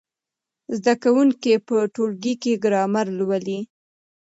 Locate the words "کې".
2.41-2.61